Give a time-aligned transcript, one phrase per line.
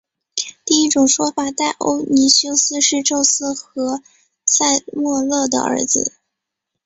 [0.65, 4.01] 第一种说法戴欧尼修斯是宙斯和
[4.47, 6.13] 塞墨勒的儿子。